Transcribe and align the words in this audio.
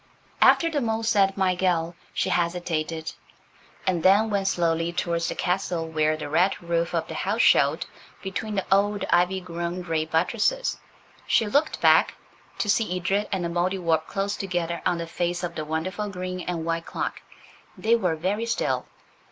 After 0.41 0.67
the 0.67 0.81
mole 0.81 1.03
said 1.03 1.37
"my 1.37 1.53
gell" 1.53 1.93
she 2.11 2.29
hesitated, 2.31 3.13
and 3.85 4.01
then 4.01 4.31
went 4.31 4.47
slowly 4.47 4.91
towards 4.91 5.29
the 5.29 5.35
castle 5.35 5.87
where 5.87 6.17
the 6.17 6.27
red 6.27 6.59
roof 6.59 6.95
of 6.95 7.07
the 7.07 7.13
house 7.13 7.43
showed 7.43 7.85
between 8.23 8.55
the 8.55 8.65
old, 8.71 9.05
ivy 9.11 9.39
grown 9.39 9.83
grey 9.83 10.05
buttresses. 10.05 10.79
She 11.27 11.45
looked 11.45 11.81
back, 11.81 12.15
to 12.57 12.67
see 12.67 12.97
Edred 12.97 13.27
and 13.31 13.45
the 13.45 13.49
Mouldiwarp 13.49 14.07
close 14.07 14.35
together 14.35 14.81
on 14.87 14.97
the 14.97 15.05
face 15.05 15.43
of 15.43 15.53
the 15.53 15.65
wonderful 15.65 16.09
green 16.09 16.39
and 16.41 16.65
white 16.65 16.87
clock. 16.87 17.21
They 17.77 17.95
were 17.95 18.15
very 18.15 18.47
still. 18.47 18.87